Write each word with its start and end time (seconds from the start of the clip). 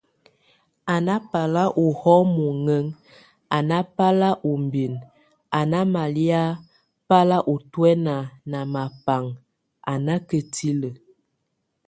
A 0.93 0.95
nábal 1.07 1.53
óhɔ 1.85 2.13
muɛŋɛŋ, 2.35 2.85
a 3.55 3.57
nábal 3.69 4.21
úbin, 4.51 4.93
a 5.57 5.61
ná 5.71 5.79
malía 5.93 6.41
bal 7.07 7.29
otuɛna 7.53 8.15
na 8.51 8.59
mabaŋ 8.73 9.23
a 9.91 9.93
nákatile. 10.05 10.89